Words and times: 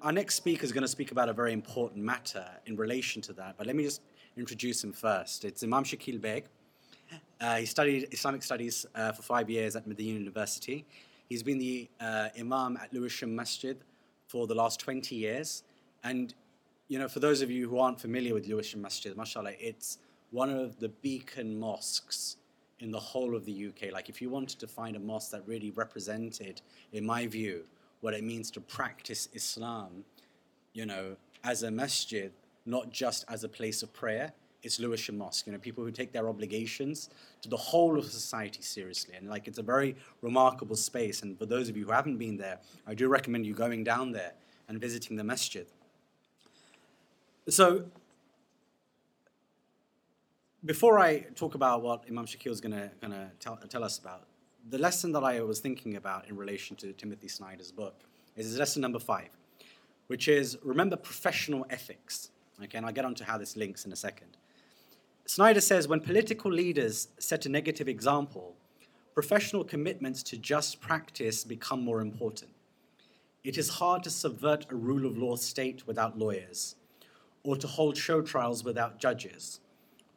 Our 0.00 0.12
next 0.12 0.36
speaker 0.36 0.62
is 0.64 0.70
going 0.70 0.82
to 0.82 0.88
speak 0.88 1.10
about 1.10 1.28
a 1.28 1.32
very 1.32 1.52
important 1.52 2.04
matter 2.04 2.46
in 2.66 2.76
relation 2.76 3.20
to 3.22 3.32
that, 3.32 3.56
but 3.58 3.66
let 3.66 3.74
me 3.74 3.82
just 3.82 4.00
introduce 4.36 4.84
him 4.84 4.92
first. 4.92 5.44
It's 5.44 5.64
Imam 5.64 5.82
Shakeel 5.82 6.20
Begg. 6.20 6.44
Uh, 7.40 7.56
he 7.56 7.66
studied 7.66 8.06
Islamic 8.12 8.44
studies 8.44 8.86
uh, 8.94 9.10
for 9.10 9.22
five 9.22 9.50
years 9.50 9.74
at 9.74 9.88
Medina 9.88 10.20
University. 10.20 10.86
He's 11.28 11.42
been 11.42 11.58
the 11.58 11.88
uh, 12.00 12.28
Imam 12.38 12.76
at 12.76 12.94
Lewisham 12.94 13.34
Masjid 13.34 13.76
for 14.28 14.46
the 14.46 14.54
last 14.54 14.78
20 14.78 15.16
years. 15.16 15.64
And, 16.04 16.32
you 16.86 17.00
know, 17.00 17.08
for 17.08 17.18
those 17.18 17.42
of 17.42 17.50
you 17.50 17.68
who 17.68 17.80
aren't 17.80 18.00
familiar 18.00 18.34
with 18.34 18.46
Lewisham 18.46 18.80
Masjid, 18.80 19.16
mashallah, 19.16 19.54
it's 19.58 19.98
one 20.30 20.48
of 20.48 20.78
the 20.78 20.90
beacon 20.90 21.58
mosques 21.58 22.36
in 22.78 22.92
the 22.92 23.00
whole 23.00 23.34
of 23.34 23.44
the 23.44 23.66
UK. 23.66 23.92
Like, 23.92 24.08
if 24.08 24.22
you 24.22 24.30
wanted 24.30 24.60
to 24.60 24.68
find 24.68 24.94
a 24.94 25.00
mosque 25.00 25.32
that 25.32 25.42
really 25.44 25.72
represented, 25.72 26.62
in 26.92 27.04
my 27.04 27.26
view, 27.26 27.64
what 28.02 28.14
it 28.14 28.22
means 28.22 28.50
to 28.50 28.60
practice 28.60 29.28
Islam, 29.32 30.04
you 30.74 30.84
know, 30.84 31.16
as 31.44 31.62
a 31.62 31.70
masjid, 31.70 32.32
not 32.66 32.90
just 32.90 33.24
as 33.28 33.44
a 33.44 33.48
place 33.48 33.82
of 33.82 33.92
prayer. 33.94 34.32
It's 34.62 34.78
Lewisham 34.78 35.18
Mosque. 35.18 35.46
You 35.46 35.52
know, 35.52 35.58
people 35.58 35.82
who 35.82 35.90
take 35.90 36.12
their 36.12 36.28
obligations 36.28 37.10
to 37.40 37.48
the 37.48 37.56
whole 37.56 37.98
of 37.98 38.04
society 38.04 38.60
seriously, 38.60 39.14
and 39.16 39.28
like 39.28 39.48
it's 39.48 39.58
a 39.58 39.62
very 39.62 39.96
remarkable 40.20 40.76
space. 40.76 41.22
And 41.22 41.38
for 41.38 41.46
those 41.46 41.68
of 41.68 41.76
you 41.76 41.86
who 41.86 41.92
haven't 41.92 42.18
been 42.18 42.36
there, 42.36 42.58
I 42.86 42.94
do 42.94 43.08
recommend 43.08 43.46
you 43.46 43.54
going 43.54 43.82
down 43.82 44.12
there 44.12 44.32
and 44.68 44.80
visiting 44.80 45.16
the 45.16 45.24
masjid. 45.24 45.66
So, 47.48 47.84
before 50.64 50.98
I 51.00 51.20
talk 51.34 51.56
about 51.56 51.82
what 51.82 52.04
Imam 52.08 52.26
Shakeel 52.26 52.52
is 52.52 52.60
going 52.60 52.72
to 52.72 53.30
tell, 53.40 53.56
tell 53.68 53.82
us 53.82 53.98
about, 53.98 54.22
the 54.70 54.78
lesson 54.78 55.12
that 55.12 55.24
I 55.24 55.40
was 55.40 55.60
thinking 55.60 55.96
about 55.96 56.28
in 56.28 56.36
relation 56.36 56.76
to 56.76 56.92
Timothy 56.92 57.28
Snyder's 57.28 57.72
book 57.72 57.94
is 58.36 58.56
lesson 58.58 58.82
number 58.82 58.98
five, 58.98 59.28
which 60.06 60.28
is 60.28 60.58
remember 60.62 60.96
professional 60.96 61.66
ethics. 61.70 62.30
Okay, 62.62 62.78
and 62.78 62.86
I'll 62.86 62.92
get 62.92 63.04
onto 63.04 63.24
how 63.24 63.38
this 63.38 63.56
links 63.56 63.84
in 63.84 63.92
a 63.92 63.96
second. 63.96 64.36
Snyder 65.26 65.60
says 65.60 65.88
when 65.88 66.00
political 66.00 66.50
leaders 66.50 67.08
set 67.18 67.46
a 67.46 67.48
negative 67.48 67.88
example, 67.88 68.54
professional 69.14 69.64
commitments 69.64 70.22
to 70.24 70.36
just 70.36 70.80
practice 70.80 71.44
become 71.44 71.82
more 71.82 72.00
important. 72.00 72.50
It 73.44 73.58
is 73.58 73.68
hard 73.68 74.04
to 74.04 74.10
subvert 74.10 74.66
a 74.70 74.76
rule 74.76 75.06
of 75.06 75.18
law 75.18 75.36
state 75.36 75.86
without 75.86 76.18
lawyers, 76.18 76.76
or 77.42 77.56
to 77.56 77.66
hold 77.66 77.96
show 77.96 78.22
trials 78.22 78.62
without 78.62 79.00
judges. 79.00 79.60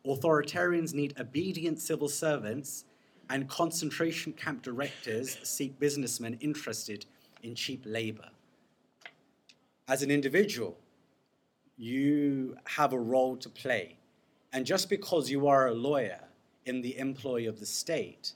Authoritarians 0.06 0.94
need 0.94 1.19
obedient 1.19 1.80
civil 1.80 2.08
servants, 2.08 2.86
and 3.30 3.48
concentration 3.50 4.34
camp 4.34 4.62
directors 4.62 5.38
seek 5.44 5.80
businessmen 5.80 6.38
interested 6.42 7.06
in 7.44 7.56
cheap 7.56 7.84
labor. 7.86 8.30
As 9.88 10.02
an 10.02 10.12
individual, 10.12 10.78
you 11.78 12.58
have 12.66 12.94
a 12.94 13.00
role 13.00 13.36
to 13.38 13.50
play. 13.50 13.98
And 14.53 14.66
just 14.66 14.90
because 14.90 15.30
you 15.30 15.48
are 15.48 15.68
a 15.68 15.73
lawyer 15.73 16.22
in 16.66 16.81
the 16.81 16.98
employ 16.98 17.48
of 17.48 17.59
the 17.59 17.66
state, 17.66 18.34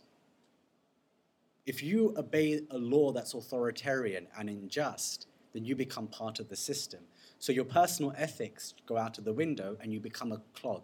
if 1.66 1.82
you 1.84 2.14
obey 2.17 2.62
a 2.72 2.78
law 2.78 3.12
that's 3.12 3.34
authoritarian 3.34 4.28
and 4.38 4.50
unjust, 4.50 5.28
then 5.54 5.66
you 5.66 5.76
become 5.76 6.08
part 6.08 6.40
of 6.40 6.50
the 6.50 6.56
system. 6.56 7.02
So 7.40 7.52
your 7.52 7.66
personal 7.66 8.14
ethics 8.17 8.73
go 8.86 8.98
out 8.98 9.17
of 9.17 9.23
the 9.23 9.34
window 9.34 9.78
and 9.82 9.94
you 9.94 10.00
become 10.00 10.32
a 10.32 10.42
clog. 10.54 10.82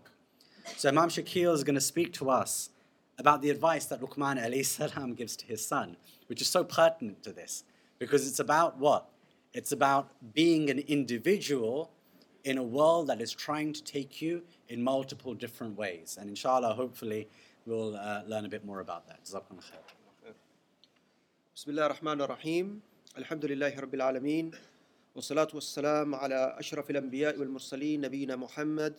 So 0.78 0.90
Imam 0.90 1.10
Shakeel 1.10 1.54
is 1.54 1.64
going 1.64 1.76
to 1.76 1.82
speak 1.82 2.14
to 2.14 2.30
us 2.30 2.70
about 3.19 3.43
the 3.43 3.51
advice 3.51 3.87
that 3.87 4.01
Luqman 4.01 4.43
alayhi 4.43 4.65
salam 4.65 5.15
gives 5.15 5.37
to 5.37 5.47
his 5.47 5.65
son, 5.67 5.97
which 6.29 6.41
is 6.41 6.49
so 6.49 6.65
pertinent 6.65 7.23
to 7.23 7.33
this, 7.33 7.65
because 7.99 8.27
it's 8.27 8.41
about 8.41 8.79
what? 8.79 9.09
It's 9.53 9.73
about 9.73 10.11
being 10.33 10.71
an 10.71 10.79
individual 10.79 11.91
in 12.45 12.57
a 12.57 12.63
world 12.63 13.09
that 13.09 13.21
is 13.21 13.33
trying 13.33 13.73
to 13.75 13.83
take 13.83 14.23
you 14.23 14.43
in 14.69 14.83
multiple 14.83 15.35
different 15.35 15.77
ways. 15.77 16.17
And 16.19 16.31
inshallah, 16.31 16.75
hopefully, 16.75 17.29
we'll 17.67 17.97
uh, 17.97 18.23
learn 18.27 18.47
a 18.47 18.49
bit 18.49 18.65
more 18.65 18.81
about 18.81 19.07
that. 19.09 19.25
Jazakallah 19.25 19.65
khair. 19.71 20.35
بسم 21.57 21.71
الله 21.71 21.87
الرحمن 21.87 22.21
الرحيم 22.21 22.81
الحمد 23.19 23.45
لله 23.45 23.81
رب 23.81 23.95
العالمين 23.95 24.51
والصلاة 25.15 25.49
والسلام 25.55 26.15
على 26.15 26.57
أشرف 26.59 26.91
الأنبياء 26.91 27.39
والمرسلين 27.39 28.01
نبينا 28.01 28.37
محمد 28.37 28.95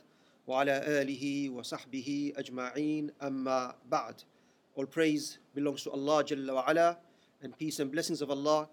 وعلى 0.48 1.02
آله 1.02 1.50
وصحبه 1.50 2.34
أجمعين 2.38 3.12
أما 3.22 3.76
بعد 3.90 4.24
All 4.76 4.86
praise 4.86 5.38
belongs 5.54 5.84
to 5.84 5.92
Allah 5.92 6.24
Jalla 6.24 6.64
wa'ala 6.64 6.98
and 7.42 7.58
peace 7.58 7.80
and 7.80 7.92
blessings 7.92 8.22
of 8.22 8.32
Allah 8.32 8.70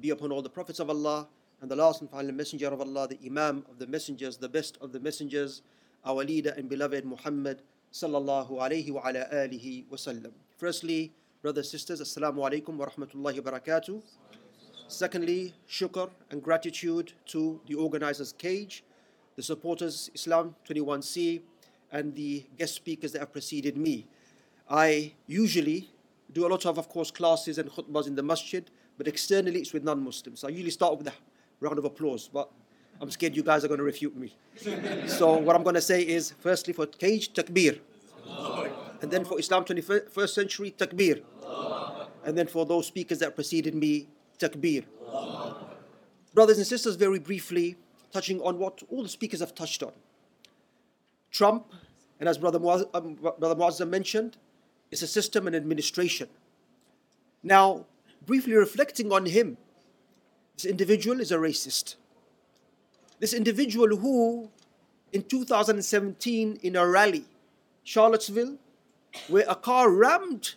be 0.00 0.10
upon 0.10 0.32
all 0.32 0.42
the 0.42 0.50
prophets 0.50 0.78
of 0.78 0.88
Allah 0.88 1.28
and 1.60 1.70
the 1.70 1.76
last 1.76 2.00
and 2.00 2.10
final 2.10 2.32
messenger 2.32 2.68
of 2.68 2.80
Allah, 2.80 3.08
the 3.08 3.18
Imam 3.24 3.64
of 3.70 3.78
the 3.78 3.86
messengers, 3.86 4.36
the 4.36 4.48
best 4.48 4.78
of 4.80 4.92
the 4.92 5.00
messengers, 5.00 5.62
our 6.04 6.24
leader 6.24 6.54
and 6.56 6.68
beloved 6.68 7.04
Muhammad 7.04 7.62
sallallahu 7.92 8.52
alayhi 8.52 8.90
wa 8.90 9.02
ala 9.06 9.26
alihi 9.32 9.84
wa 9.90 9.96
sallam. 9.96 10.32
Firstly, 10.56 11.12
brothers 11.42 11.66
and 11.72 11.80
sisters, 11.80 12.00
assalamu 12.00 12.38
alaikum 12.38 12.76
wa 12.76 12.86
rahmatullahi 12.86 13.44
wa 13.44 13.50
barakatuh. 13.50 14.02
Secondly, 14.88 15.54
shukr 15.68 16.08
and 16.30 16.42
gratitude 16.42 17.12
to 17.26 17.60
the 17.66 17.74
organizers 17.74 18.32
Cage, 18.32 18.84
the 19.35 19.43
supporters 19.43 20.09
Islam 20.13 20.55
21C, 20.67 21.41
and 21.91 22.13
the 22.15 22.45
guest 22.57 22.75
speakers 22.75 23.11
that 23.13 23.19
have 23.19 23.31
preceded 23.31 23.77
me. 23.77 24.05
I 24.69 25.13
usually 25.27 25.89
do 26.33 26.45
a 26.45 26.49
lot 26.49 26.65
of, 26.65 26.77
of 26.77 26.89
course, 26.89 27.11
classes 27.11 27.57
and 27.57 27.69
khutbahs 27.69 28.07
in 28.07 28.15
the 28.15 28.23
masjid, 28.23 28.69
but 28.97 29.07
externally 29.07 29.59
it's 29.61 29.71
with 29.71 29.83
non-Muslims. 29.83 30.41
So 30.41 30.47
I 30.47 30.51
usually 30.51 30.71
start 30.71 30.97
with 30.97 31.07
a 31.07 31.13
round 31.61 31.77
of 31.77 31.85
applause, 31.85 32.29
but 32.31 32.49
I'm 32.99 33.11
scared 33.11 33.35
you 33.35 33.43
guys 33.43 33.63
are 33.63 33.67
going 33.67 33.77
to 33.77 33.83
refute 33.83 34.15
me. 34.17 34.35
so 35.07 35.37
what 35.37 35.55
I'm 35.55 35.63
going 35.63 35.75
to 35.75 35.81
say 35.81 36.01
is, 36.01 36.33
firstly 36.39 36.73
for 36.73 36.85
Cage, 36.85 37.33
takbir. 37.33 37.79
And 39.01 39.11
then 39.11 39.23
for 39.23 39.39
Islam 39.39 39.63
21st 39.63 40.29
century, 40.29 40.75
takbir. 40.77 41.21
And 42.25 42.37
then 42.37 42.47
for 42.47 42.65
those 42.65 42.87
speakers 42.87 43.19
that 43.19 43.35
preceded 43.35 43.75
me, 43.75 44.07
takbir. 44.39 44.83
Brothers 46.33 46.57
and 46.57 46.67
sisters, 46.67 46.95
very 46.95 47.19
briefly, 47.19 47.77
touching 48.15 48.41
on 48.41 48.57
what 48.57 48.81
all 48.89 49.03
the 49.03 49.09
speakers 49.09 49.41
have 49.41 49.53
touched 49.53 49.83
on. 49.83 49.91
Trump, 51.31 51.65
and 52.17 52.29
as 52.29 52.37
Brother, 52.37 52.59
Muaz, 52.59 52.85
um, 52.93 53.15
Brother 53.15 53.55
Moazzam 53.55 53.89
mentioned, 53.89 54.37
is 54.89 55.03
a 55.03 55.07
system 55.07 55.47
and 55.47 55.55
administration. 55.55 56.29
Now, 57.43 57.85
briefly 58.25 58.53
reflecting 58.53 59.11
on 59.11 59.25
him, 59.25 59.57
this 60.55 60.63
individual 60.63 61.19
is 61.19 61.33
a 61.33 61.35
racist. 61.35 61.95
This 63.19 63.33
individual 63.33 63.97
who, 63.97 64.49
in 65.11 65.23
2017, 65.23 66.59
in 66.63 66.75
a 66.77 66.87
rally, 66.87 67.25
Charlottesville, 67.83 68.55
where 69.27 69.45
a 69.49 69.55
car 69.55 69.89
rammed 69.89 70.55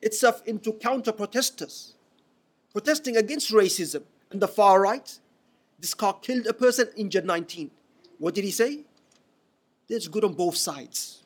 itself 0.00 0.42
into 0.46 0.72
counter 0.72 1.12
protesters 1.12 1.94
protesting 2.72 3.18
against 3.18 3.52
racism 3.52 4.02
and 4.30 4.40
the 4.40 4.48
far 4.48 4.80
right, 4.80 5.18
this 5.80 5.94
car 5.94 6.14
killed 6.20 6.46
a 6.46 6.52
person, 6.52 6.88
injured 6.96 7.24
19. 7.24 7.70
What 8.18 8.34
did 8.34 8.44
he 8.44 8.50
say? 8.50 8.80
There's 9.88 10.08
good 10.08 10.24
on 10.24 10.34
both 10.34 10.56
sides. 10.56 11.22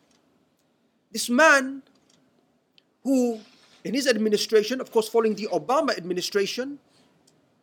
This 1.13 1.29
man, 1.29 1.83
who 3.03 3.41
in 3.85 3.95
his 3.95 4.07
administration, 4.07 4.81
of 4.81 4.91
course, 4.91 5.09
following 5.09 5.35
the 5.35 5.49
Obama 5.53 5.97
administration, 5.97 6.79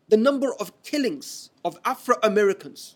the 0.09 0.17
number 0.17 0.53
of 0.59 0.71
killings 0.83 1.49
of 1.65 1.79
Afro 1.83 2.15
Americans 2.21 2.95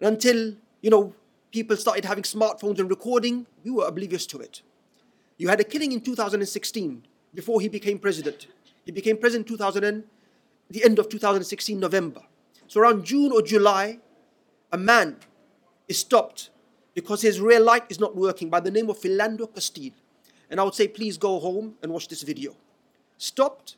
until, 0.00 0.54
you 0.80 0.90
know, 0.90 1.14
people 1.52 1.76
started 1.76 2.04
having 2.04 2.24
smartphones 2.24 2.78
and 2.78 2.90
recording, 2.90 3.46
we 3.64 3.70
were 3.70 3.86
oblivious 3.86 4.26
to 4.26 4.38
it. 4.40 4.62
You 5.38 5.48
had 5.48 5.60
a 5.60 5.64
killing 5.64 5.92
in 5.92 6.00
2016 6.00 7.02
before 7.34 7.60
he 7.60 7.68
became 7.68 7.98
president. 7.98 8.46
He 8.84 8.92
became 8.92 9.16
president 9.16 9.46
2000 9.48 9.84
and, 9.84 10.04
the 10.70 10.84
end 10.84 10.98
of 10.98 11.08
2016 11.08 11.78
November. 11.78 12.22
So 12.66 12.80
around 12.80 13.04
June 13.04 13.32
or 13.32 13.42
July, 13.42 13.98
a 14.72 14.78
man 14.78 15.16
is 15.88 15.98
stopped 15.98 16.50
because 16.94 17.22
his 17.22 17.40
rear 17.40 17.60
light 17.60 17.84
is 17.88 17.98
not 17.98 18.16
working 18.16 18.48
by 18.48 18.60
the 18.60 18.70
name 18.70 18.88
of 18.88 18.98
Philando 18.98 19.52
Castile. 19.52 19.92
And 20.48 20.60
I 20.60 20.64
would 20.64 20.74
say, 20.74 20.88
please 20.88 21.16
go 21.16 21.38
home 21.38 21.74
and 21.82 21.92
watch 21.92 22.08
this 22.08 22.22
video. 22.22 22.56
Stopped, 23.18 23.76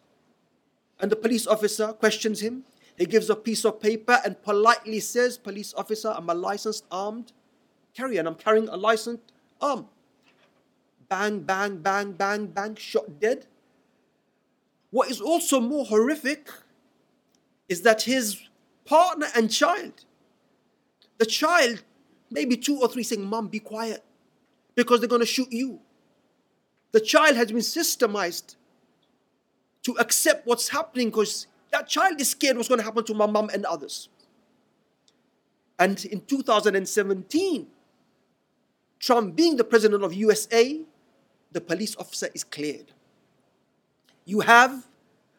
and 1.03 1.11
the 1.11 1.17
police 1.17 1.47
officer 1.47 1.93
questions 1.93 2.41
him. 2.41 2.65
He 2.97 3.07
gives 3.07 3.29
a 3.29 3.35
piece 3.35 3.65
of 3.65 3.81
paper 3.81 4.21
and 4.25 4.41
politely 4.43 5.01
says, 5.01 5.37
Police 5.37 5.75
officer, 5.77 6.15
I'm 6.17 6.31
a 6.31 6.35
licensed 6.35 6.85
armed 6.91 7.33
carrier 7.95 8.21
and 8.21 8.29
I'm 8.29 8.37
carrying 8.37 8.69
a 8.69 8.77
licensed 8.77 9.33
arm. 9.61 9.87
Bang, 11.09 11.41
bang, 11.41 11.79
bang, 11.79 12.13
bang, 12.13 12.47
bang, 12.47 12.77
shot 12.77 13.21
dead. 13.21 13.47
What 14.91 15.11
is 15.11 15.21
also 15.21 15.61
more 15.61 15.85
horrific 15.87 16.49
is 17.73 17.83
that 17.83 18.03
his 18.03 18.41
partner 18.85 19.27
and 19.35 19.51
child, 19.51 20.05
the 21.19 21.27
child, 21.27 21.83
maybe 22.31 22.57
two 22.57 22.79
or 22.81 22.89
three 22.89 23.03
saying, 23.03 23.25
Mom, 23.25 23.49
be 23.49 23.59
quiet, 23.59 24.05
because 24.75 25.01
they're 25.01 25.09
going 25.09 25.21
to 25.21 25.27
shoot 25.27 25.51
you. 25.51 25.81
The 26.93 27.01
child 27.01 27.37
has 27.37 27.49
been 27.49 27.59
systemized 27.59 28.57
to 29.83 29.93
accept 29.99 30.47
what's 30.47 30.69
happening 30.69 31.09
because 31.09 31.47
That 31.73 31.89
child 31.89 32.21
is 32.21 32.31
scared 32.31 32.57
what's 32.57 32.69
going 32.69 32.79
to 32.79 32.85
happen 32.85 33.03
to 33.05 33.15
my 33.15 33.27
mom 33.27 33.49
and 33.49 33.65
others. 33.65 34.11
And 35.79 36.05
in 36.05 36.21
2017, 36.21 37.67
Trump 39.01 39.35
being 39.35 39.57
the 39.57 39.65
president 39.65 40.05
of 40.05 40.13
USA, 40.13 40.81
the 41.51 41.61
police 41.61 41.97
officer 41.97 42.29
is 42.35 42.45
cleared. 42.45 42.93
You 44.27 44.41
have 44.41 44.87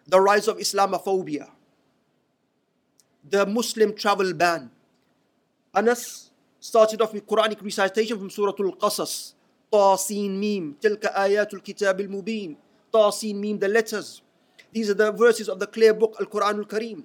the 0.07 0.19
rise 0.19 0.47
of 0.47 0.57
Islamophobia, 0.57 1.49
the 3.28 3.46
Muslim 3.46 3.94
travel 3.94 4.32
ban. 4.32 4.70
Anas 5.74 6.30
started 6.60 7.02
off 7.02 7.12
with 7.12 7.26
Quranic 7.26 7.62
recitation 7.62 8.18
from 8.18 8.30
Surah 8.30 8.54
Al-Qasas. 8.58 9.34
طاسين 9.72 10.40
ميم 10.40 10.74
تلك 10.80 11.06
آيات 11.06 11.54
الكتاب 11.54 12.00
المبين 12.00 12.56
طاسين 12.92 13.40
ميم 13.40 13.58
the 13.58 13.68
letters 13.68 14.22
these 14.72 14.88
are 14.90 14.94
the 14.94 15.12
verses 15.12 15.48
of 15.48 15.58
the 15.60 15.66
clear 15.66 15.92
book 15.92 16.16
Al-Quran 16.20 16.58
Al-Kareem 16.58 17.02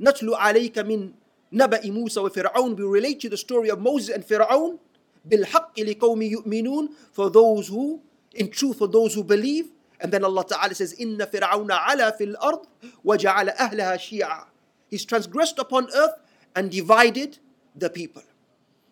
نتلو 0.00 0.34
عليك 0.34 0.78
من 0.78 1.12
نبأ 1.52 1.90
موسى 1.90 2.20
وفرعون 2.20 2.76
we 2.76 2.82
relate 2.82 3.20
to 3.20 3.28
the 3.28 3.36
story 3.36 3.70
of 3.70 3.78
Moses 3.78 4.14
and 4.16 4.24
Fir'aun 4.24 4.78
بالحق 5.24 5.80
لقوم 5.80 6.22
يؤمنون 6.22 6.88
for 7.12 7.30
those 7.30 7.68
who 7.68 8.00
in 8.34 8.50
truth 8.50 8.78
for 8.78 8.88
those 8.88 9.14
who 9.14 9.22
believe 9.22 9.66
and 10.00 10.12
then 10.12 10.24
Allah 10.24 10.44
Ta'ala 10.44 10.74
says 10.74 11.00
إن 11.00 11.24
فرعون 11.24 11.72
علا 11.72 12.10
في 12.10 12.24
الأرض 12.24 12.66
وجعل 13.04 13.48
أهلها 13.48 13.96
شيعا 13.96 14.46
He's 14.91 15.05
transgressed 15.05 15.57
upon 15.57 15.87
earth 15.95 16.19
and 16.53 16.69
divided 16.69 17.39
the 17.75 17.89
people. 17.89 18.23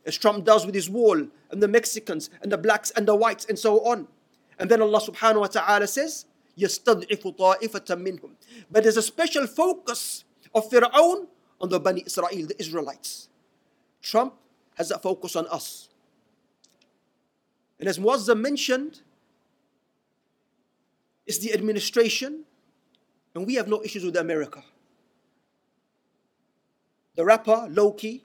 As 0.05 0.17
Trump 0.17 0.45
does 0.45 0.65
with 0.65 0.73
his 0.73 0.89
wall, 0.89 1.27
and 1.51 1.61
the 1.61 1.67
Mexicans, 1.67 2.29
and 2.41 2.51
the 2.51 2.57
blacks, 2.57 2.89
and 2.91 3.05
the 3.05 3.15
whites, 3.15 3.45
and 3.45 3.59
so 3.59 3.81
on. 3.81 4.07
And 4.57 4.71
then 4.71 4.81
Allah 4.81 5.01
subhanahu 5.01 5.41
wa 5.41 5.47
ta'ala 5.47 5.87
says, 5.87 6.25
يَسْتَضْعِفُ 6.57 7.37
طَائِفَةً 7.37 7.85
مِّنْهُمْ 7.85 8.31
But 8.71 8.83
there's 8.83 8.97
a 8.97 9.01
special 9.01 9.45
focus 9.45 10.23
of 10.55 10.69
Fir'aun 10.69 11.27
on 11.59 11.69
the 11.69 11.79
Bani 11.79 12.03
Israel, 12.05 12.47
the 12.47 12.55
Israelites. 12.57 13.27
Trump 14.01 14.35
has 14.75 14.89
that 14.89 15.03
focus 15.03 15.35
on 15.35 15.47
us. 15.47 15.89
And 17.79 17.89
as 17.89 17.99
Moazzam 17.99 18.39
mentioned, 18.39 19.01
it's 21.27 21.39
the 21.39 21.53
administration, 21.53 22.45
and 23.35 23.45
we 23.45 23.55
have 23.55 23.67
no 23.67 23.83
issues 23.83 24.05
with 24.05 24.15
America. 24.15 24.63
The 27.15 27.25
rapper 27.25 27.67
Lowkey 27.69 28.21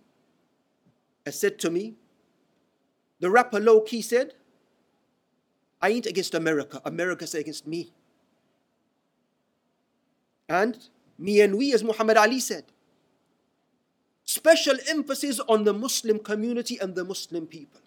has 1.25 1.39
said 1.39 1.59
to 1.61 1.71
me, 1.71 1.95
the 3.21 3.31
rapper 3.31 3.61
Lowkey 3.61 4.03
said, 4.05 4.35
I 5.81 5.91
ain't 5.91 6.07
against 6.07 6.35
America, 6.35 6.81
America's 6.85 7.35
against 7.35 7.67
me. 7.67 7.93
And 10.49 10.79
me 11.19 11.41
and 11.41 11.57
we, 11.57 11.73
as 11.73 11.83
Muhammad 11.83 12.17
Ali 12.17 12.41
said, 12.41 12.65
special 14.25 14.75
emphasis 14.89 15.41
on 15.49 15.65
the 15.65 15.73
Muslim 15.73 16.19
community 16.19 16.79
and 16.79 16.95
the 16.95 17.05
Muslim 17.05 17.47
people. 17.47 17.81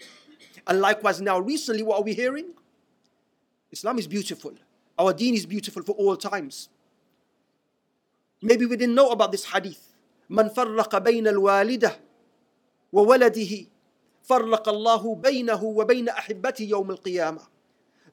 And 0.65 0.81
likewise, 0.81 1.21
now 1.21 1.39
recently, 1.39 1.83
what 1.83 1.99
are 1.99 2.03
we 2.03 2.13
hearing? 2.13 2.53
Islam 3.71 3.99
is 3.99 4.07
beautiful. 4.07 4.53
Our 4.97 5.13
deen 5.13 5.33
is 5.33 5.45
beautiful 5.45 5.83
for 5.83 5.93
all 5.93 6.17
times. 6.17 6.69
Maybe 8.41 8.65
we 8.65 8.77
didn't 8.77 8.95
know 8.95 9.11
about 9.11 9.31
this 9.31 9.45
hadith. 9.45 9.86
من 10.30 10.48
فرق 10.48 10.98
بين 10.98 11.28
الوالدة 11.28 12.00
وولده 12.92 13.66
فرق 14.22 14.68
الله 14.68 15.14
بينه 15.14 15.64
وبين 15.64 16.08
أحبته 16.08 16.62
يوم 16.62 16.90
القيامة 16.90 17.52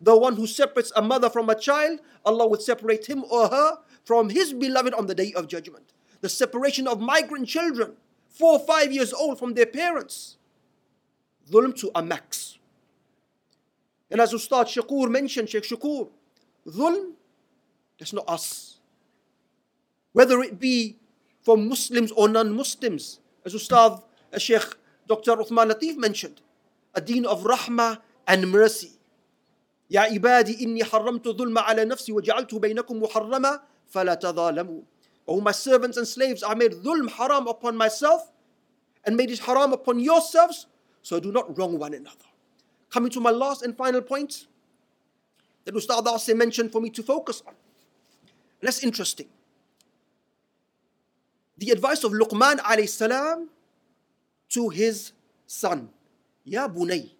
The 0.01 0.17
one 0.17 0.37
who 0.37 0.47
separates 0.47 0.93
a 0.95 1.01
mother 1.01 1.29
from 1.29 1.49
a 1.49 1.55
child, 1.55 1.99
Allah 2.25 2.47
will 2.47 2.59
separate 2.59 3.07
him 3.07 3.25
or 3.29 3.49
her 3.49 3.79
from 4.05 4.29
his 4.29 4.53
beloved 4.53 4.93
on 4.93 5.07
the 5.07 5.15
day 5.15 5.33
of 5.33 5.47
judgment. 5.49 5.91
The 6.21 6.29
separation 6.29 6.87
of 6.87 7.01
migrant 7.01 7.49
children, 7.49 7.93
four 8.29 8.53
or 8.53 8.59
five 8.59 8.93
years 8.93 9.11
old 9.11 9.39
from 9.39 9.55
their 9.55 9.65
parents. 9.65 10.37
Dhulm 11.51 11.77
to 11.79 11.91
a 11.93 12.01
max. 12.01 12.59
And 14.09 14.21
as 14.21 14.33
Ustad 14.33 14.67
Shakur 14.67 15.09
mentioned, 15.09 15.49
Sheikh 15.49 15.63
Shakur, 15.63 16.09
dhulm, 16.65 17.11
that's 17.97 18.13
not 18.13 18.23
us. 18.27 18.79
Whether 20.13 20.39
it 20.41 20.59
be 20.59 20.95
for 21.44 21.56
Muslims 21.56 22.10
or 22.12 22.28
non 22.28 22.56
Muslims. 22.56 23.20
As 23.44 23.54
Ustad 23.54 24.02
Sheikh 24.38 24.74
Dr. 25.06 25.36
Uthman 25.36 25.70
Lateef 25.70 25.96
mentioned, 25.96 26.40
a 26.94 27.00
deen 27.00 27.26
of 27.26 27.44
rahmah 27.44 27.98
and 28.26 28.50
mercy. 28.50 28.92
يا 29.90 30.00
عبادي 30.00 30.64
إني 30.64 30.84
حرمت 30.84 31.26
الظلم 31.26 31.58
على 31.58 31.84
نفسي 31.84 32.12
وجعلته 32.12 32.58
بينكم 32.58 33.02
محرما 33.02 33.60
فلا 33.88 34.14
تظالموا 34.14 34.80
Oh, 35.26 35.40
my 35.40 35.52
servants 35.52 35.96
and 35.96 36.06
slaves, 36.06 36.42
I 36.42 36.54
made 36.54 36.72
dhulm 36.72 37.10
haram 37.10 37.46
upon 37.48 37.76
myself 37.76 38.30
and 39.06 39.16
made 39.16 39.30
it 39.30 39.38
haram 39.38 39.72
upon 39.72 39.98
yourselves, 39.98 40.66
so 41.02 41.18
do 41.18 41.32
not 41.32 41.56
wrong 41.56 41.78
one 41.78 41.94
another. 41.94 42.28
Coming 42.90 43.10
to 43.12 43.20
my 43.20 43.30
last 43.30 43.62
and 43.62 43.74
final 43.74 44.02
point 44.02 44.46
that 45.64 45.74
Ustad 45.74 46.04
Asya 46.04 46.36
mentioned 46.36 46.72
for 46.72 46.80
me 46.80 46.90
to 46.90 47.02
focus 47.02 47.42
on. 47.46 47.54
And 48.60 48.68
that's 48.68 48.82
interesting. 48.82 49.28
The 51.64 51.70
advice 51.70 52.04
of 52.04 52.12
Luqman 52.12 52.58
alayhi 52.58 52.86
salam 52.86 53.48
to 54.50 54.68
his 54.68 55.12
son. 55.46 55.88
Ya 56.44 56.68
Bunay. 56.68 57.10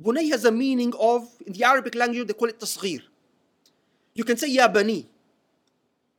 Bunay 0.00 0.30
has 0.30 0.44
a 0.44 0.52
meaning 0.52 0.92
of, 0.96 1.28
in 1.44 1.52
the 1.52 1.64
Arabic 1.64 1.96
language, 1.96 2.28
they 2.28 2.34
call 2.34 2.48
it 2.50 2.60
tasghir. 2.60 3.02
You 4.14 4.22
can 4.22 4.36
say 4.36 4.46
Ya 4.46 4.68
Bani. 4.68 5.08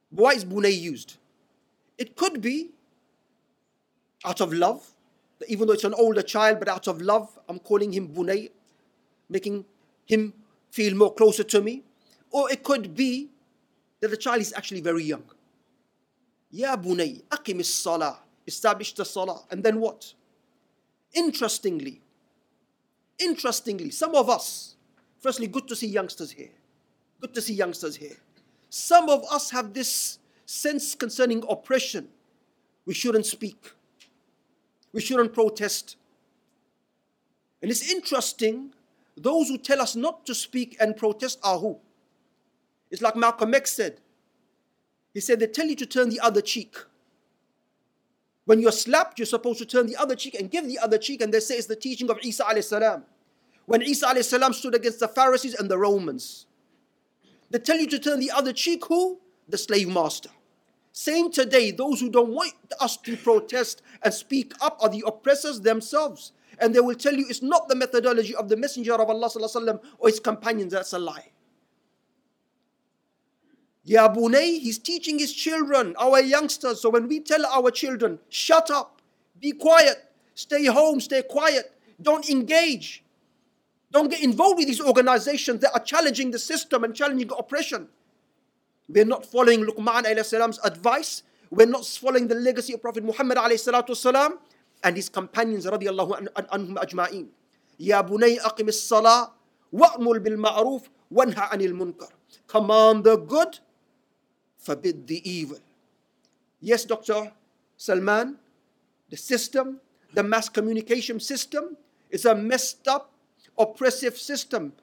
Why 0.09 0.31
is 0.31 0.43
Bunay 0.43 0.77
used? 0.77 1.15
It 1.97 2.17
could 2.17 2.41
be 2.41 2.71
out 4.25 4.41
of 4.41 4.51
love, 4.51 4.85
even 5.47 5.67
though 5.67 5.73
it's 5.73 5.85
an 5.85 5.93
older 5.93 6.21
child, 6.21 6.59
but 6.59 6.67
out 6.67 6.87
of 6.87 7.01
love, 7.01 7.39
I'm 7.47 7.59
calling 7.59 7.93
him 7.93 8.09
Bunay, 8.09 8.49
making 9.29 9.63
him 10.05 10.33
feel 10.71 10.93
more 10.97 11.13
closer 11.13 11.45
to 11.45 11.61
me. 11.61 11.83
Or 12.31 12.51
it 12.51 12.63
could 12.63 12.93
be 12.93 13.29
that 14.01 14.11
the 14.11 14.17
child 14.17 14.41
is 14.41 14.51
actually 14.51 14.81
very 14.81 15.05
young. 15.05 15.23
Ya 16.51 16.75
Bunay, 16.75 17.23
akim 17.31 17.63
salah 17.63 18.19
established 18.47 18.97
the 18.97 19.05
salah. 19.05 19.41
And 19.49 19.63
then 19.63 19.79
what? 19.79 20.13
Interestingly, 21.13 22.01
interestingly, 23.19 23.91
some 23.91 24.15
of 24.15 24.29
us, 24.29 24.75
firstly, 25.19 25.47
good 25.47 25.67
to 25.67 25.75
see 25.75 25.87
youngsters 25.87 26.31
here. 26.31 26.51
Good 27.19 27.33
to 27.33 27.41
see 27.41 27.53
youngsters 27.53 27.95
here. 27.95 28.17
Some 28.69 29.09
of 29.09 29.23
us 29.31 29.51
have 29.51 29.73
this 29.73 30.19
sense 30.45 30.95
concerning 30.95 31.43
oppression. 31.49 32.07
We 32.85 32.93
shouldn't 32.93 33.25
speak. 33.25 33.71
We 34.93 35.01
shouldn't 35.01 35.33
protest. 35.33 35.97
And 37.61 37.69
it's 37.69 37.91
interesting, 37.91 38.73
those 39.15 39.49
who 39.49 39.57
tell 39.57 39.81
us 39.81 39.95
not 39.95 40.25
to 40.25 40.33
speak 40.33 40.77
and 40.79 40.95
protest 40.97 41.39
are 41.43 41.59
who? 41.59 41.77
It's 42.89 43.01
like 43.01 43.15
Malcolm 43.15 43.53
X 43.53 43.73
said. 43.73 43.99
He 45.13 45.19
said, 45.19 45.39
they 45.39 45.47
tell 45.47 45.67
you 45.67 45.75
to 45.75 45.85
turn 45.85 46.09
the 46.09 46.19
other 46.19 46.41
cheek. 46.41 46.75
When 48.45 48.59
you're 48.59 48.71
slapped, 48.71 49.19
you're 49.19 49.25
supposed 49.25 49.59
to 49.59 49.65
turn 49.65 49.87
the 49.87 49.97
other 49.97 50.15
cheek 50.15 50.35
and 50.35 50.49
give 50.49 50.65
the 50.65 50.79
other 50.79 50.97
cheek, 50.97 51.21
and 51.21 51.33
they 51.33 51.39
say 51.39 51.55
it's 51.55 51.67
the 51.67 51.75
teaching 51.75 52.09
of 52.09 52.19
Isa 52.23 52.43
alayhi 52.43 52.63
salam. 52.63 53.03
When 53.65 53.81
Isa 53.81 54.07
alayhi 54.07 54.23
salam 54.23 54.53
stood 54.53 54.75
against 54.75 54.99
the 54.99 55.07
Pharisees 55.07 55.53
and 55.53 55.69
the 55.69 55.77
Romans, 55.77 56.47
they 57.49 57.59
tell 57.59 57.77
you 57.77 57.87
to 57.87 57.99
turn 57.99 58.19
the 58.19 58.31
other 58.31 58.53
cheek, 58.53 58.85
who? 58.85 59.19
The 59.47 59.57
slave 59.57 59.89
master. 59.89 60.29
Same 60.93 61.31
today, 61.31 61.71
those 61.71 61.99
who 61.99 62.09
don't 62.09 62.31
want 62.33 62.53
us 62.79 62.97
to 62.97 63.15
protest 63.15 63.81
and 64.03 64.13
speak 64.13 64.53
up 64.61 64.77
are 64.81 64.89
the 64.89 65.03
oppressors 65.05 65.61
themselves. 65.61 66.33
And 66.59 66.75
they 66.75 66.79
will 66.79 66.95
tell 66.95 67.13
you 67.13 67.25
it's 67.29 67.41
not 67.41 67.69
the 67.69 67.75
methodology 67.75 68.35
of 68.35 68.49
the 68.49 68.57
Messenger 68.57 68.93
of 68.95 69.09
Allah 69.09 69.79
or 69.99 70.09
his 70.09 70.19
companions, 70.19 70.73
that's 70.73 70.93
a 70.93 70.99
lie. 70.99 71.30
Ya 73.83 74.07
Bunay, 74.07 74.59
he's 74.59 74.77
teaching 74.77 75.17
his 75.17 75.33
children, 75.33 75.95
our 75.99 76.21
youngsters. 76.21 76.81
So 76.81 76.89
when 76.89 77.07
we 77.07 77.19
tell 77.19 77.45
our 77.45 77.71
children, 77.71 78.19
shut 78.29 78.69
up, 78.69 79.01
be 79.39 79.53
quiet, 79.53 80.05
stay 80.35 80.65
home, 80.65 80.99
stay 80.99 81.23
quiet, 81.23 81.73
don't 82.01 82.29
engage, 82.29 83.03
don't 83.91 84.09
get 84.09 84.21
involved 84.21 84.57
with 84.57 84.67
these 84.67 84.79
organizations 84.79 85.61
that 85.61 85.71
are 85.73 85.83
challenging 85.83 86.31
the 86.31 86.39
system 86.39 86.83
and 86.83 86.95
challenging 86.95 87.29
oppression. 87.37 87.89
We're 88.87 89.05
not 89.05 89.25
following 89.25 89.65
Luqman 89.65 90.23
salam's 90.25 90.59
advice. 90.63 91.23
We're 91.49 91.67
not 91.67 91.85
following 91.85 92.27
the 92.27 92.35
legacy 92.35 92.73
of 92.73 92.81
Prophet 92.81 93.03
Muhammad 93.03 93.37
salam 93.57 94.39
and 94.83 94.95
his 94.95 95.09
companions 95.09 95.65
radiallahu 95.65 96.27
anhum 96.35 96.75
ajma'in. 96.75 97.27
Ya 97.77 98.01
bunay 98.03 98.39
aqim 98.39 98.69
as-salah 98.69 99.31
wa'mul 99.73 100.23
bil 100.23 100.37
ma'ruf 100.37 100.87
wanha 101.11 101.49
munkar. 101.51 102.09
Command 102.47 103.03
the 103.03 103.17
good 103.17 103.59
forbid 104.61 105.07
the 105.07 105.19
evil. 105.29 105.57
Yes, 106.61 106.85
Dr. 106.85 107.31
Salman, 107.75 108.37
the 109.09 109.17
system, 109.17 109.81
the 110.13 110.23
mass 110.23 110.47
communication 110.47 111.19
system 111.19 111.75
is 112.09 112.25
a 112.25 112.35
messed 112.35 112.87
up, 112.87 113.11
oppressive 113.57 114.17
system, 114.17 114.73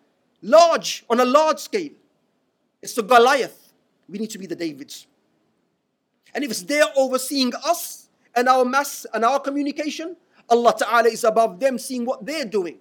large, 0.43 1.05
on 1.09 1.21
a 1.21 1.25
large 1.25 1.61
scale. 1.61 1.93
It's 2.83 2.95
the 2.95 3.03
Goliath. 3.03 3.73
We 4.09 4.19
need 4.19 4.31
to 4.31 4.39
be 4.39 4.47
the 4.47 4.57
Davids. 4.57 5.07
And 6.35 6.45
if 6.45 6.51
it's 6.51 6.63
there 6.63 6.85
overseeing 6.97 7.53
us 7.65 8.09
and 8.35 8.49
our 8.49 8.65
mass 8.65 9.07
and 9.15 9.25
our 9.25 9.41
communication, 9.41 10.17
Allah 10.49 10.75
Ta'ala 10.77 11.09
is 11.09 11.25
above 11.25 11.61
them 11.61 11.79
seeing 11.79 12.05
what 12.05 12.25
they're 12.25 12.45
doing. 12.45 12.79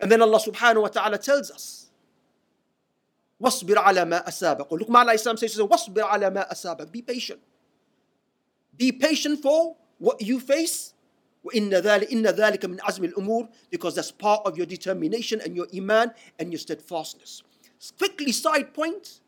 And 0.00 0.10
then 0.10 0.22
Allah 0.22 0.40
subhanahu 0.40 0.82
wa 0.82 0.88
ta'ala 0.88 1.18
tells 1.18 1.50
us, 1.50 1.89
وَاصْبِرْ 3.41 3.75
عَلَى 3.75 4.05
مَا 4.05 4.25
أَسَابَكُ 4.27 4.69
Luqman 4.69 5.05
alayhi 5.05 5.19
salam 5.19 5.37
says, 5.37 5.57
وَاصْبِرْ 5.57 6.03
عَلى 6.03 6.33
مَا 6.33 6.51
أَسَابَكُ 6.51 6.91
Be 6.91 7.01
patient. 7.01 7.41
Be 8.77 8.91
patient 8.91 9.41
for 9.41 9.75
what 9.97 10.21
you 10.21 10.39
face. 10.39 10.93
وإن 11.45 11.69
ذلك 11.69 12.11
إن 12.11 12.25
ذلك 12.25 12.65
من 12.65 12.79
عزم 12.81 13.13
الأمور 13.13 13.47
because 13.69 13.93
that's 13.93 14.11
part 14.11 14.41
of 14.45 14.57
your 14.57 14.65
determination 14.65 15.39
and 15.41 15.55
your 15.55 15.67
iman 15.75 16.11
and 16.39 16.51
your 16.51 16.57
steadfastness. 16.57 17.43
Quickly, 17.99 18.31
side 18.31 18.73
point. 18.73 19.19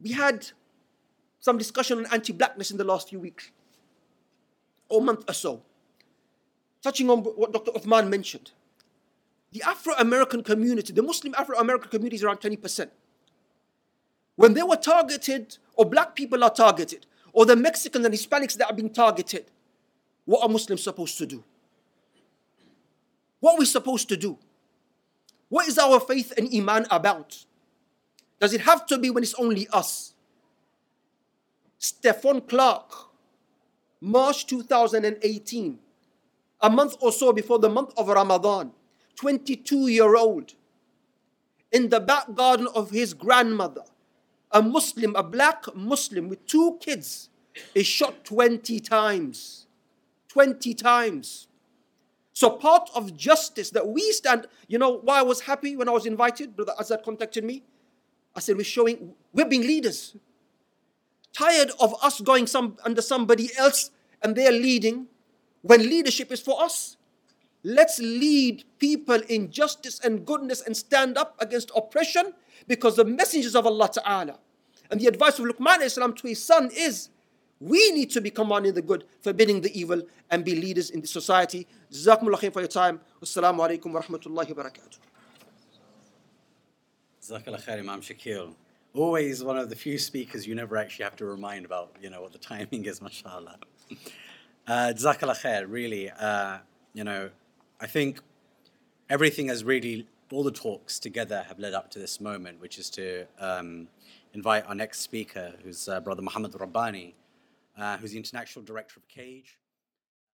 We 0.00 0.12
had 0.12 0.50
some 1.40 1.58
discussion 1.58 1.98
on 1.98 2.06
anti-blackness 2.06 2.70
in 2.70 2.78
the 2.78 2.84
last 2.84 3.10
few 3.10 3.20
weeks 3.20 3.50
or 4.88 5.02
month 5.02 5.28
or 5.28 5.34
so, 5.34 5.62
touching 6.82 7.10
on 7.10 7.18
what 7.20 7.52
Dr. 7.52 7.72
Uthman 7.72 8.08
mentioned. 8.08 8.52
The 9.51 9.61
Afro-American 9.63 10.43
community, 10.43 10.93
the 10.93 11.03
Muslim 11.03 11.35
Afro-American 11.37 11.89
community 11.89 12.15
is 12.15 12.23
around 12.23 12.39
20%. 12.39 12.89
When 14.35 14.53
they 14.53 14.63
were 14.63 14.77
targeted, 14.77 15.57
or 15.75 15.85
black 15.85 16.15
people 16.15 16.43
are 16.43 16.49
targeted, 16.49 17.05
or 17.33 17.45
the 17.45 17.55
Mexicans 17.55 18.05
and 18.05 18.13
Hispanics 18.13 18.57
that 18.57 18.71
are 18.71 18.73
being 18.73 18.89
targeted, 18.89 19.45
what 20.25 20.41
are 20.41 20.49
Muslims 20.49 20.83
supposed 20.83 21.17
to 21.17 21.25
do? 21.25 21.43
What 23.39 23.55
are 23.55 23.59
we 23.59 23.65
supposed 23.65 24.07
to 24.09 24.17
do? 24.17 24.37
What 25.49 25.67
is 25.67 25.77
our 25.77 25.99
faith 25.99 26.31
and 26.37 26.47
Iman 26.53 26.85
about? 26.89 27.45
Does 28.39 28.53
it 28.53 28.61
have 28.61 28.85
to 28.87 28.97
be 28.97 29.09
when 29.09 29.23
it's 29.23 29.33
only 29.33 29.67
us? 29.73 30.13
Stephon 31.79 32.47
Clark, 32.47 32.91
March 33.99 34.47
2018, 34.47 35.79
a 36.61 36.69
month 36.69 36.95
or 37.01 37.11
so 37.11 37.33
before 37.33 37.59
the 37.59 37.69
month 37.69 37.91
of 37.97 38.07
Ramadan, 38.07 38.71
22 39.15 39.87
year 39.87 40.15
old, 40.15 40.53
in 41.71 41.89
the 41.89 41.99
back 41.99 42.33
garden 42.33 42.67
of 42.75 42.91
his 42.91 43.13
grandmother, 43.13 43.83
a 44.51 44.61
Muslim, 44.61 45.15
a 45.15 45.23
black 45.23 45.73
Muslim 45.73 46.27
with 46.27 46.45
two 46.45 46.77
kids, 46.81 47.29
is 47.73 47.85
shot 47.85 48.25
20 48.25 48.79
times. 48.79 49.67
20 50.29 50.73
times. 50.73 51.47
So 52.33 52.49
part 52.49 52.89
of 52.95 53.15
justice 53.15 53.69
that 53.71 53.87
we 53.87 54.11
stand, 54.11 54.47
you 54.67 54.77
know 54.77 54.97
why 54.97 55.19
I 55.19 55.21
was 55.21 55.41
happy 55.41 55.75
when 55.75 55.89
I 55.89 55.91
was 55.91 56.05
invited? 56.05 56.55
Brother 56.55 56.73
Azad 56.79 57.03
contacted 57.03 57.43
me. 57.43 57.63
I 58.35 58.39
said, 58.39 58.55
we're 58.55 58.63
showing, 58.63 59.13
we're 59.33 59.45
being 59.45 59.63
leaders. 59.63 60.15
Tired 61.33 61.71
of 61.79 61.93
us 62.03 62.21
going 62.21 62.47
some 62.47 62.77
under 62.83 63.01
somebody 63.01 63.49
else 63.57 63.91
and 64.23 64.35
they're 64.35 64.51
leading 64.51 65.07
when 65.61 65.81
leadership 65.81 66.31
is 66.31 66.39
for 66.41 66.61
us. 66.61 66.97
Let's 67.63 67.99
lead 67.99 68.63
people 68.79 69.21
in 69.29 69.51
justice 69.51 69.99
and 69.99 70.25
goodness 70.25 70.61
and 70.61 70.75
stand 70.75 71.17
up 71.17 71.35
against 71.39 71.71
oppression 71.75 72.33
because 72.67 72.95
the 72.95 73.05
messengers 73.05 73.55
of 73.55 73.65
Allah 73.65 73.89
Ta'ala 73.93 74.39
and 74.89 74.99
the 74.99 75.07
advice 75.07 75.37
of 75.39 75.45
Luqman 75.45 76.15
to 76.15 76.27
his 76.27 76.43
son 76.43 76.69
is 76.75 77.09
we 77.59 77.91
need 77.91 78.09
to 78.11 78.21
be 78.21 78.31
commanding 78.31 78.73
the 78.73 78.81
good, 78.81 79.05
forbidding 79.21 79.61
the 79.61 79.79
evil, 79.79 80.01
and 80.31 80.43
be 80.43 80.55
leaders 80.55 80.89
in 80.89 81.01
the 81.01 81.07
society. 81.07 81.67
Jazakumullah 81.91 82.51
for 82.51 82.59
your 82.61 82.67
time. 82.67 82.99
Wassalamu 83.21 83.59
alaikum 83.59 83.93
wa 83.93 84.01
rahmatullahi 84.01 84.55
wa 84.55 84.63
barakatuh. 84.63 84.97
Jazakallah 87.23 87.63
khair, 87.63 87.79
Imam 87.79 88.01
Shakeel. 88.01 88.55
Always 88.95 89.43
one 89.43 89.59
of 89.59 89.69
the 89.69 89.75
few 89.75 89.99
speakers 89.99 90.47
you 90.47 90.55
never 90.55 90.75
actually 90.75 91.03
have 91.03 91.15
to 91.17 91.25
remind 91.25 91.65
about, 91.65 91.95
you 92.01 92.09
know, 92.09 92.21
what 92.21 92.31
the 92.31 92.39
timing 92.39 92.85
is, 92.85 92.99
mashallah. 92.99 93.57
Uh, 94.67 94.93
khair, 94.95 95.65
really, 95.69 96.09
uh, 96.09 96.57
you 96.93 97.03
know, 97.03 97.29
I 97.83 97.87
think 97.87 98.21
everything 99.09 99.47
has 99.47 99.63
really, 99.63 100.07
all 100.31 100.43
the 100.43 100.51
talks 100.51 100.99
together 100.99 101.43
have 101.47 101.57
led 101.57 101.73
up 101.73 101.89
to 101.91 101.99
this 101.99 102.21
moment, 102.21 102.61
which 102.61 102.77
is 102.77 102.91
to 102.91 103.25
um, 103.39 103.87
invite 104.35 104.67
our 104.67 104.75
next 104.75 104.99
speaker, 104.99 105.53
who's 105.63 105.89
uh, 105.89 105.99
Brother 105.99 106.21
Muhammad 106.21 106.53
Rabbani, 106.59 107.15
uh, 107.75 107.97
who's 107.97 108.11
the 108.11 108.17
International 108.17 108.63
Director 108.63 108.99
of 108.99 109.07
CAGE. 109.07 109.57